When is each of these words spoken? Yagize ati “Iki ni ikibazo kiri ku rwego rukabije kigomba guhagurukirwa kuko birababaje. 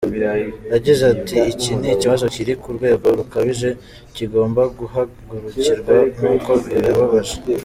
Yagize 0.73 1.03
ati 1.13 1.37
“Iki 1.51 1.71
ni 1.79 1.87
ikibazo 1.95 2.25
kiri 2.33 2.53
ku 2.61 2.69
rwego 2.77 3.05
rukabije 3.17 3.69
kigomba 4.15 4.61
guhagurukirwa 4.77 5.95
kuko 6.17 6.51
birababaje. 6.65 7.35